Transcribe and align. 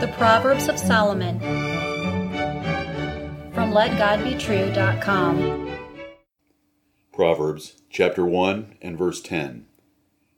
The 0.00 0.12
Proverbs 0.18 0.66
of 0.68 0.76
Solomon 0.76 1.38
from 3.52 3.70
LetGodBetrue.com. 3.70 5.78
Proverbs 7.12 7.80
chapter 7.88 8.26
1 8.26 8.78
and 8.82 8.98
verse 8.98 9.22
10. 9.22 9.66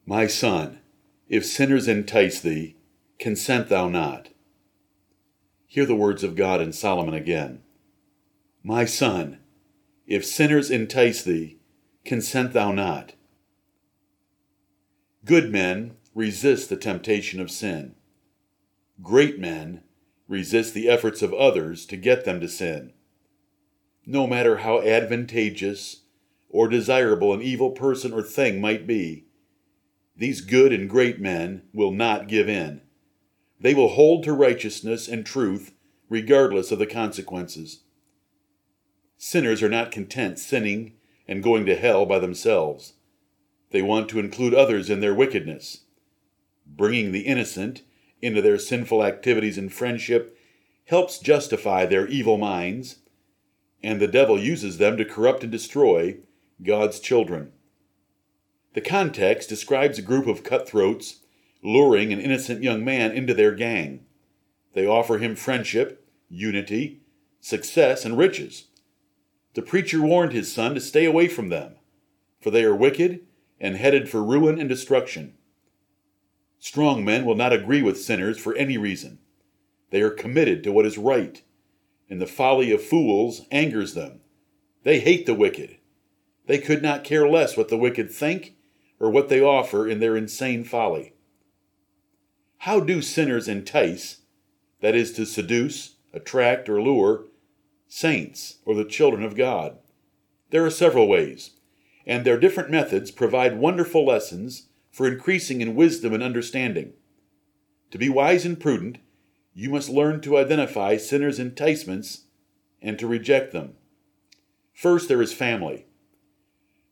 My 0.04 0.26
son, 0.26 0.80
if 1.28 1.46
sinners 1.46 1.88
entice 1.88 2.38
thee, 2.38 2.76
consent 3.18 3.70
thou 3.70 3.88
not. 3.88 4.28
Hear 5.66 5.86
the 5.86 5.96
words 5.96 6.22
of 6.22 6.36
God 6.36 6.60
in 6.60 6.74
Solomon 6.74 7.14
again. 7.14 7.62
My 8.62 8.84
son, 8.84 9.38
if 10.06 10.26
sinners 10.26 10.70
entice 10.70 11.22
thee, 11.22 11.56
consent 12.04 12.52
thou 12.52 12.72
not. 12.72 13.14
Good 15.24 15.50
men 15.50 15.96
resist 16.14 16.68
the 16.68 16.76
temptation 16.76 17.40
of 17.40 17.50
sin. 17.50 17.94
Great 19.02 19.38
men 19.38 19.82
resist 20.28 20.74
the 20.74 20.88
efforts 20.88 21.22
of 21.22 21.34
others 21.34 21.86
to 21.86 21.96
get 21.96 22.24
them 22.24 22.40
to 22.40 22.48
sin. 22.48 22.92
No 24.04 24.26
matter 24.26 24.58
how 24.58 24.80
advantageous 24.80 26.02
or 26.48 26.68
desirable 26.68 27.34
an 27.34 27.42
evil 27.42 27.70
person 27.70 28.12
or 28.12 28.22
thing 28.22 28.60
might 28.60 28.86
be, 28.86 29.26
these 30.16 30.40
good 30.40 30.72
and 30.72 30.88
great 30.88 31.20
men 31.20 31.62
will 31.72 31.92
not 31.92 32.28
give 32.28 32.48
in. 32.48 32.80
They 33.60 33.74
will 33.74 33.88
hold 33.88 34.24
to 34.24 34.32
righteousness 34.32 35.08
and 35.08 35.26
truth 35.26 35.74
regardless 36.08 36.70
of 36.70 36.78
the 36.78 36.86
consequences. 36.86 37.82
Sinners 39.18 39.62
are 39.62 39.68
not 39.68 39.90
content 39.90 40.38
sinning 40.38 40.94
and 41.26 41.42
going 41.42 41.66
to 41.66 41.76
hell 41.76 42.06
by 42.06 42.18
themselves. 42.18 42.94
They 43.70 43.82
want 43.82 44.08
to 44.10 44.18
include 44.18 44.54
others 44.54 44.88
in 44.88 45.00
their 45.00 45.14
wickedness. 45.14 45.84
Bringing 46.66 47.12
the 47.12 47.22
innocent 47.22 47.82
into 48.22 48.42
their 48.42 48.58
sinful 48.58 49.04
activities 49.04 49.58
and 49.58 49.72
friendship 49.72 50.38
helps 50.86 51.18
justify 51.18 51.84
their 51.84 52.06
evil 52.06 52.38
minds, 52.38 52.96
and 53.82 54.00
the 54.00 54.08
devil 54.08 54.38
uses 54.38 54.78
them 54.78 54.96
to 54.96 55.04
corrupt 55.04 55.42
and 55.42 55.52
destroy 55.52 56.16
God's 56.62 57.00
children. 57.00 57.52
The 58.74 58.80
context 58.80 59.48
describes 59.48 59.98
a 59.98 60.02
group 60.02 60.26
of 60.26 60.42
cutthroats 60.42 61.20
luring 61.62 62.12
an 62.12 62.20
innocent 62.20 62.62
young 62.62 62.84
man 62.84 63.12
into 63.12 63.34
their 63.34 63.54
gang. 63.54 64.04
They 64.74 64.86
offer 64.86 65.18
him 65.18 65.34
friendship, 65.34 66.06
unity, 66.28 67.00
success, 67.40 68.04
and 68.04 68.18
riches. 68.18 68.66
The 69.54 69.62
preacher 69.62 70.02
warned 70.02 70.32
his 70.32 70.52
son 70.52 70.74
to 70.74 70.80
stay 70.80 71.06
away 71.06 71.28
from 71.28 71.48
them, 71.48 71.76
for 72.40 72.50
they 72.50 72.64
are 72.64 72.76
wicked 72.76 73.20
and 73.58 73.76
headed 73.76 74.08
for 74.08 74.22
ruin 74.22 74.60
and 74.60 74.68
destruction. 74.68 75.35
Strong 76.66 77.04
men 77.04 77.24
will 77.24 77.36
not 77.36 77.52
agree 77.52 77.80
with 77.80 78.02
sinners 78.02 78.38
for 78.38 78.52
any 78.56 78.76
reason. 78.76 79.20
They 79.90 80.02
are 80.02 80.10
committed 80.10 80.64
to 80.64 80.72
what 80.72 80.84
is 80.84 80.98
right, 80.98 81.40
and 82.10 82.20
the 82.20 82.26
folly 82.26 82.72
of 82.72 82.82
fools 82.82 83.42
angers 83.52 83.94
them. 83.94 84.18
They 84.82 84.98
hate 84.98 85.26
the 85.26 85.34
wicked. 85.34 85.76
They 86.46 86.58
could 86.58 86.82
not 86.82 87.04
care 87.04 87.28
less 87.28 87.56
what 87.56 87.68
the 87.68 87.78
wicked 87.78 88.10
think 88.10 88.56
or 88.98 89.10
what 89.10 89.28
they 89.28 89.40
offer 89.40 89.86
in 89.86 90.00
their 90.00 90.16
insane 90.16 90.64
folly. 90.64 91.14
How 92.58 92.80
do 92.80 93.00
sinners 93.00 93.46
entice, 93.46 94.22
that 94.80 94.96
is, 94.96 95.12
to 95.12 95.24
seduce, 95.24 95.98
attract, 96.12 96.68
or 96.68 96.82
lure, 96.82 97.26
saints 97.86 98.58
or 98.64 98.74
the 98.74 98.84
children 98.84 99.22
of 99.22 99.36
God? 99.36 99.78
There 100.50 100.66
are 100.66 100.70
several 100.70 101.06
ways, 101.06 101.52
and 102.04 102.24
their 102.24 102.40
different 102.40 102.70
methods 102.70 103.12
provide 103.12 103.56
wonderful 103.56 104.04
lessons 104.04 104.65
for 104.96 105.06
increasing 105.06 105.60
in 105.60 105.74
wisdom 105.74 106.14
and 106.14 106.22
understanding. 106.22 106.94
To 107.90 107.98
be 107.98 108.08
wise 108.08 108.46
and 108.46 108.58
prudent, 108.58 108.96
you 109.52 109.68
must 109.68 109.90
learn 109.90 110.22
to 110.22 110.38
identify 110.38 110.96
sinners' 110.96 111.38
enticements 111.38 112.22
and 112.80 112.98
to 112.98 113.06
reject 113.06 113.52
them. 113.52 113.74
First, 114.72 115.08
there 115.08 115.20
is 115.20 115.34
family. 115.34 115.84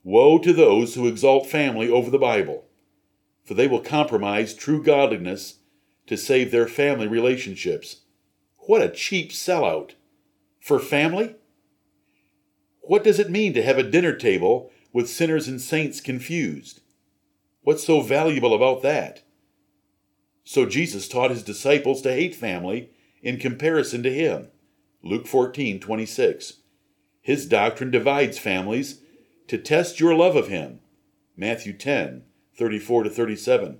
Woe 0.02 0.38
to 0.40 0.52
those 0.52 0.94
who 0.94 1.08
exalt 1.08 1.46
family 1.46 1.88
over 1.88 2.10
the 2.10 2.18
Bible, 2.18 2.66
for 3.42 3.54
they 3.54 3.66
will 3.66 3.80
compromise 3.80 4.52
true 4.52 4.82
godliness 4.82 5.60
to 6.06 6.18
save 6.18 6.50
their 6.50 6.68
family 6.68 7.08
relationships. 7.08 8.02
What 8.66 8.82
a 8.82 8.90
cheap 8.90 9.30
sellout! 9.30 9.92
For 10.60 10.78
family? 10.78 11.36
What 12.82 13.02
does 13.02 13.18
it 13.18 13.30
mean 13.30 13.54
to 13.54 13.62
have 13.62 13.78
a 13.78 13.82
dinner 13.82 14.14
table 14.14 14.70
with 14.92 15.08
sinners 15.08 15.48
and 15.48 15.58
saints 15.58 16.02
confused? 16.02 16.82
What's 17.64 17.84
so 17.84 18.02
valuable 18.02 18.54
about 18.54 18.82
that? 18.82 19.22
So 20.44 20.66
Jesus 20.66 21.08
taught 21.08 21.30
his 21.30 21.42
disciples 21.42 22.02
to 22.02 22.12
hate 22.12 22.34
family 22.34 22.90
in 23.22 23.38
comparison 23.38 24.02
to 24.02 24.12
him. 24.12 24.48
Luke 25.02 25.26
14, 25.26 25.80
26. 25.80 26.58
His 27.22 27.46
doctrine 27.46 27.90
divides 27.90 28.38
families 28.38 29.00
to 29.48 29.56
test 29.56 29.98
your 29.98 30.14
love 30.14 30.36
of 30.36 30.48
him. 30.48 30.80
Matthew 31.36 31.72
10, 31.72 32.24
34 32.54 33.04
to 33.04 33.10
37. 33.10 33.78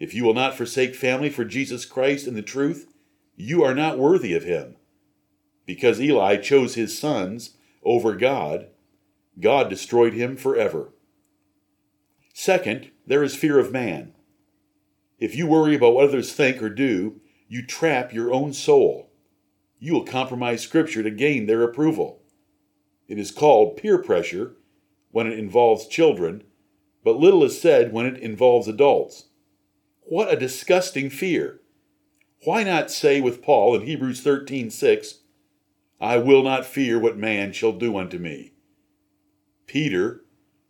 If 0.00 0.12
you 0.12 0.24
will 0.24 0.34
not 0.34 0.56
forsake 0.56 0.96
family 0.96 1.30
for 1.30 1.44
Jesus 1.44 1.84
Christ 1.84 2.26
and 2.26 2.36
the 2.36 2.42
truth, 2.42 2.92
you 3.36 3.62
are 3.62 3.74
not 3.74 3.98
worthy 3.98 4.34
of 4.34 4.42
him. 4.42 4.76
Because 5.64 6.00
Eli 6.00 6.36
chose 6.38 6.74
his 6.74 6.98
sons 6.98 7.56
over 7.84 8.16
God, 8.16 8.66
God 9.38 9.70
destroyed 9.70 10.12
him 10.12 10.36
forever. 10.36 10.92
Second, 12.34 12.90
there 13.06 13.22
is 13.22 13.36
fear 13.36 13.58
of 13.58 13.72
man. 13.72 14.12
If 15.18 15.34
you 15.34 15.46
worry 15.46 15.76
about 15.76 15.94
what 15.94 16.08
others 16.08 16.32
think 16.32 16.62
or 16.62 16.68
do, 16.68 17.20
you 17.48 17.64
trap 17.64 18.12
your 18.12 18.32
own 18.32 18.52
soul. 18.52 19.10
You 19.78 19.92
will 19.94 20.04
compromise 20.04 20.62
Scripture 20.62 21.02
to 21.02 21.10
gain 21.10 21.46
their 21.46 21.62
approval. 21.62 22.22
It 23.08 23.18
is 23.18 23.30
called 23.30 23.76
peer 23.76 23.98
pressure 23.98 24.56
when 25.12 25.26
it 25.26 25.38
involves 25.38 25.86
children, 25.86 26.42
but 27.04 27.16
little 27.16 27.44
is 27.44 27.60
said 27.60 27.92
when 27.92 28.06
it 28.06 28.18
involves 28.18 28.68
adults. 28.68 29.28
What 30.02 30.32
a 30.32 30.36
disgusting 30.36 31.08
fear! 31.08 31.60
Why 32.44 32.64
not 32.64 32.90
say 32.90 33.20
with 33.20 33.42
Paul 33.42 33.76
in 33.76 33.82
Hebrews 33.86 34.22
13:6, 34.22 35.20
I 36.00 36.18
will 36.18 36.42
not 36.42 36.66
fear 36.66 36.98
what 36.98 37.16
man 37.16 37.52
shall 37.52 37.72
do 37.72 37.96
unto 37.96 38.18
me? 38.18 38.52
Peter, 39.66 40.25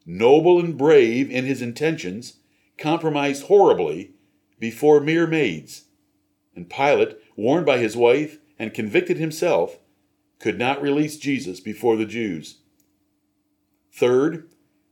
noble 0.06 0.60
and 0.60 0.78
brave 0.78 1.30
in 1.30 1.44
his 1.44 1.60
intentions, 1.60 2.38
compromised 2.78 3.44
horribly 3.44 4.12
before 4.58 5.00
mere 5.00 5.26
maids. 5.26 5.86
And 6.54 6.70
Pilate, 6.70 7.18
warned 7.36 7.66
by 7.66 7.78
his 7.78 7.96
wife 7.96 8.38
and 8.58 8.72
convicted 8.72 9.18
himself, 9.18 9.78
could 10.38 10.58
not 10.58 10.80
release 10.80 11.16
Jesus 11.16 11.60
before 11.60 11.96
the 11.96 12.06
Jews. 12.06 12.58
Third, 13.92 14.48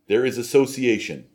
there 0.09 0.25
is 0.25 0.37
association. 0.37 1.27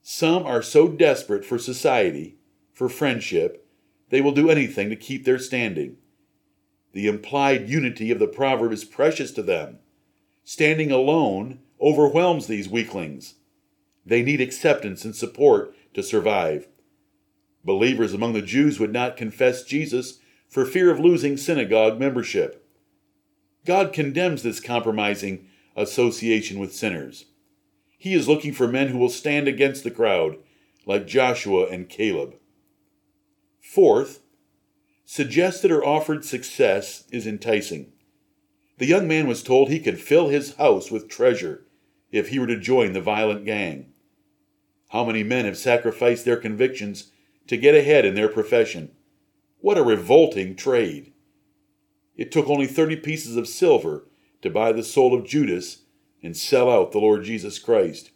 Some 0.00 0.44
are 0.44 0.62
so 0.62 0.88
desperate 0.88 1.44
for 1.44 1.58
society, 1.58 2.36
for 2.72 2.88
friendship, 2.88 3.68
they 4.10 4.20
will 4.20 4.32
do 4.32 4.50
anything 4.50 4.90
to 4.90 4.96
keep 4.96 5.24
their 5.24 5.38
standing. 5.38 5.96
The 6.92 7.06
implied 7.06 7.68
unity 7.68 8.10
of 8.10 8.18
the 8.18 8.26
proverb 8.26 8.72
is 8.72 8.84
precious 8.84 9.32
to 9.32 9.42
them. 9.42 9.78
Standing 10.44 10.90
alone 10.90 11.60
overwhelms 11.82 12.46
these 12.46 12.68
weaklings. 12.68 13.34
They 14.06 14.22
need 14.22 14.40
acceptance 14.40 15.04
and 15.04 15.14
support 15.14 15.74
to 15.94 16.02
survive. 16.02 16.68
Believers 17.64 18.12
among 18.14 18.32
the 18.32 18.42
Jews 18.42 18.78
would 18.78 18.92
not 18.92 19.16
confess 19.16 19.64
Jesus 19.64 20.20
for 20.48 20.64
fear 20.64 20.90
of 20.90 21.00
losing 21.00 21.36
synagogue 21.36 21.98
membership. 21.98 22.66
God 23.64 23.92
condemns 23.92 24.42
this 24.42 24.60
compromising 24.60 25.48
association 25.76 26.58
with 26.58 26.74
sinners. 26.74 27.26
He 27.96 28.14
is 28.14 28.28
looking 28.28 28.52
for 28.52 28.66
men 28.66 28.88
who 28.88 28.98
will 28.98 29.08
stand 29.08 29.46
against 29.46 29.84
the 29.84 29.90
crowd, 29.90 30.36
like 30.86 31.06
Joshua 31.06 31.66
and 31.66 31.88
Caleb. 31.88 32.34
Fourth, 33.60 34.20
suggested 35.04 35.70
or 35.70 35.84
offered 35.86 36.24
success 36.24 37.04
is 37.12 37.26
enticing. 37.26 37.92
The 38.78 38.86
young 38.86 39.06
man 39.06 39.28
was 39.28 39.42
told 39.42 39.68
he 39.68 39.78
could 39.78 40.00
fill 40.00 40.28
his 40.28 40.56
house 40.56 40.90
with 40.90 41.08
treasure 41.08 41.64
if 42.12 42.28
he 42.28 42.38
were 42.38 42.46
to 42.46 42.60
join 42.60 42.92
the 42.92 43.00
violent 43.00 43.44
gang. 43.44 43.86
How 44.90 45.04
many 45.04 45.22
men 45.22 45.46
have 45.46 45.56
sacrificed 45.56 46.26
their 46.26 46.36
convictions 46.36 47.10
to 47.46 47.56
get 47.56 47.74
ahead 47.74 48.04
in 48.04 48.14
their 48.14 48.28
profession? 48.28 48.92
What 49.60 49.78
a 49.78 49.82
revolting 49.82 50.54
trade! 50.54 51.12
It 52.14 52.30
took 52.30 52.48
only 52.48 52.66
30 52.66 52.96
pieces 52.96 53.36
of 53.36 53.48
silver 53.48 54.06
to 54.42 54.50
buy 54.50 54.72
the 54.72 54.82
soul 54.82 55.14
of 55.14 55.26
Judas 55.26 55.84
and 56.22 56.36
sell 56.36 56.70
out 56.70 56.92
the 56.92 56.98
Lord 56.98 57.24
Jesus 57.24 57.58
Christ. 57.58 58.10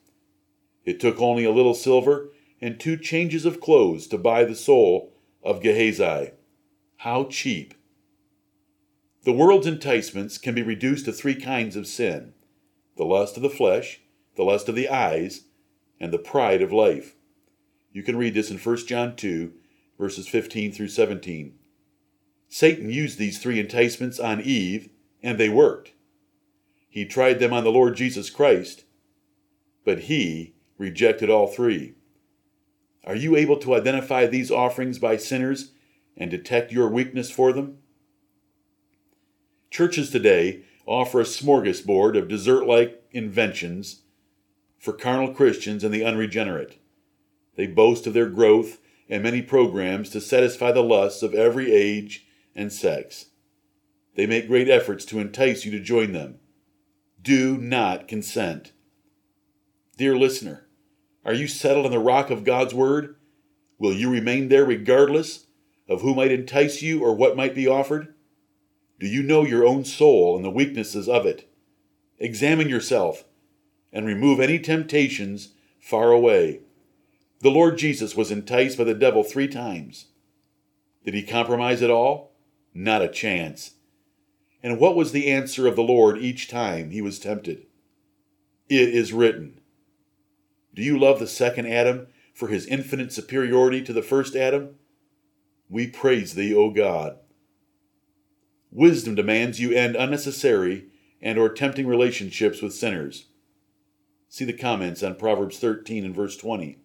It 0.85 1.01
took 1.01 1.21
only 1.21 1.45
a 1.45 1.51
little 1.51 1.75
silver 1.75 2.31
and 2.61 2.79
two 2.79 2.97
changes 2.97 3.45
of 3.45 3.61
clothes 3.61 4.07
to 4.09 4.19
buy 4.19 4.45
the 4.45 4.55
soul 4.55 5.15
of 5.43 5.63
Gehazi. 5.63 6.33
How 6.99 7.25
cheap! 7.25 7.75
The 9.25 9.33
world's 9.33 9.67
enticements 9.67 10.39
can 10.39 10.55
be 10.55 10.63
reduced 10.63 11.07
to 11.07 11.13
three 11.13 11.35
kinds 11.35 11.75
of 11.75 11.87
sin 11.87 12.35
the 12.97 13.05
lust 13.05 13.37
of 13.37 13.43
the 13.43 13.51
flesh, 13.51 14.01
the 14.37 14.45
lust 14.45 14.69
of 14.69 14.75
the 14.75 14.89
eyes, 14.89 15.45
and 16.01 16.13
the 16.13 16.19
pride 16.19 16.63
of 16.63 16.73
life. 16.73 17.15
You 17.93 18.03
can 18.03 18.17
read 18.17 18.35
this 18.35 18.51
in 18.51 18.59
1 18.59 18.77
John 18.87 19.17
2, 19.17 19.53
verses 19.99 20.29
15 20.29 20.73
through 20.73 20.89
17. 20.89 21.55
Satan 22.49 22.91
used 22.91 23.19
these 23.19 23.39
three 23.39 23.59
enticements 23.59 24.21
on 24.21 24.41
Eve, 24.41 24.91
and 25.23 25.39
they 25.39 25.49
worked. 25.49 25.93
He 26.89 27.05
tried 27.05 27.39
them 27.39 27.53
on 27.53 27.65
the 27.65 27.73
Lord 27.73 27.97
Jesus 27.97 28.31
Christ, 28.31 28.85
but 29.85 30.01
he 30.01 30.55
rejected 30.79 31.31
all 31.31 31.47
three. 31.47 31.95
Are 33.05 33.15
you 33.15 33.37
able 33.37 33.59
to 33.59 33.75
identify 33.75 34.27
these 34.27 34.51
offerings 34.51 34.99
by 34.99 35.17
sinners 35.17 35.73
and 36.17 36.31
detect 36.31 36.73
your 36.73 36.89
weakness 36.89 37.31
for 37.31 37.53
them? 37.53 37.79
Churches 39.71 40.11
today 40.11 40.65
offer 40.87 41.21
a 41.21 41.25
smorgasbord 41.25 42.17
of 42.17 42.29
dessert 42.29 42.67
like 42.67 43.03
inventions 43.11 44.03
for 44.79 44.93
carnal 44.93 45.35
Christians 45.35 45.83
and 45.83 45.93
the 45.93 46.05
unregenerate. 46.05 46.81
They 47.57 47.67
boast 47.67 48.07
of 48.07 48.15
their 48.15 48.29
growth 48.29 48.79
and 49.09 49.23
many 49.23 49.43
programs 49.43 50.11
to 50.11 50.21
satisfy 50.21 50.73
the 50.73 50.83
lusts 50.83 51.23
of 51.23 51.35
every 51.35 51.73
age 51.73 52.27
and 52.55 52.73
sex. 52.73 53.27
They 54.15 54.27
make 54.27 54.49
great 54.49 54.69
efforts 54.69 55.05
to 55.07 55.19
entice 55.19 55.65
you 55.65 55.71
to 55.73 55.81
join 55.81 56.13
them. 56.13 56.39
Do 57.21 57.59
not 57.59 58.09
consent. 58.09 58.73
Dear 59.97 60.17
listener, 60.17 60.69
are 61.25 61.35
you 61.35 61.49
settled 61.49 61.87
on 61.87 61.93
the 61.93 61.99
rock 61.99 62.31
of 62.31 62.45
God's 62.45 62.73
Word? 62.73 63.17
Will 63.79 63.93
you 63.93 64.11
remain 64.11 64.49
there 64.49 64.65
regardless 64.65 65.47
of 65.89 66.03
who 66.03 66.15
might 66.15 66.33
entice 66.33 66.83
you 66.83 67.03
or 67.03 67.15
what 67.15 67.37
might 67.37 67.55
be 67.55 67.67
offered? 67.67 68.15
Do 68.99 69.07
you 69.07 69.23
know 69.23 69.45
your 69.45 69.67
own 69.67 69.85
soul 69.85 70.37
and 70.37 70.45
the 70.45 70.51
weaknesses 70.51 71.09
of 71.09 71.27
it? 71.27 71.51
Examine 72.19 72.69
yourself 72.69 73.25
and 73.93 74.07
remove 74.07 74.41
any 74.41 74.59
temptations 74.59 75.53
far 75.79 76.11
away. 76.11 76.61
The 77.41 77.51
Lord 77.51 77.77
Jesus 77.77 78.17
was 78.17 78.31
enticed 78.31 78.79
by 78.79 78.85
the 78.85 78.95
devil 78.95 79.23
three 79.23 79.49
times. 79.49 80.07
Did 81.05 81.15
he 81.15 81.23
compromise 81.23 81.83
at 81.83 81.91
all? 81.91 82.33
Not 82.75 83.03
a 83.03 83.09
chance. 83.09 83.73
And 84.63 84.81
what 84.81 84.97
was 84.97 85.13
the 85.13 85.31
answer 85.31 85.67
of 85.67 85.77
the 85.77 85.83
Lord 85.83 86.19
each 86.19 86.49
time 86.49 86.91
he 86.91 87.03
was 87.03 87.19
tempted? 87.19 87.67
It 88.69 88.89
is 88.89 89.13
written. 89.13 89.61
Do 90.75 90.83
you 90.83 90.99
love 90.99 91.21
the 91.21 91.27
second 91.27 91.67
Adam 91.67 92.09
for 92.35 92.49
his 92.49 92.67
infinite 92.67 93.13
superiority 93.13 93.83
to 93.83 93.93
the 93.93 94.03
first 94.03 94.35
Adam? 94.35 94.77
We 95.69 95.87
praise 95.87 96.35
thee, 96.35 96.55
O 96.55 96.71
God. 96.71 97.19
Wisdom 98.71 99.15
demands 99.15 99.61
you 99.61 99.73
end 99.73 99.97
unnecessary 99.97 100.87
and 101.21 101.39
or 101.39 101.49
tempting 101.49 101.87
relationships 101.87 102.61
with 102.61 102.75
sinners. 102.75 103.27
See 104.29 104.45
the 104.45 104.53
comments 104.53 105.03
on 105.03 105.17
Proverbs 105.17 105.59
13 105.59 106.05
and 106.05 106.15
verse 106.15 106.37
20. 106.37 106.79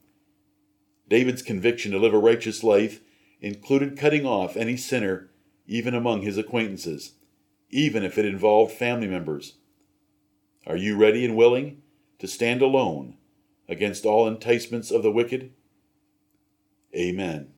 David's 1.09 1.41
conviction 1.41 1.91
to 1.91 1.99
live 1.99 2.13
a 2.13 2.19
righteous 2.19 2.63
life 2.63 3.01
included 3.41 3.97
cutting 3.97 4.25
off 4.25 4.55
any 4.55 4.77
sinner, 4.77 5.29
even 5.67 5.93
among 5.93 6.21
his 6.21 6.37
acquaintances, 6.37 7.15
even 7.69 8.03
if 8.03 8.17
it 8.17 8.25
involved 8.25 8.71
family 8.71 9.07
members. 9.07 9.55
Are 10.65 10.77
you 10.77 10.95
ready 10.95 11.25
and 11.25 11.35
willing 11.35 11.81
to 12.19 12.27
stand 12.27 12.61
alone 12.61 13.17
against 13.67 14.05
all 14.05 14.27
enticements 14.27 14.91
of 14.91 15.03
the 15.03 15.11
wicked? 15.11 15.51
Amen. 16.95 17.53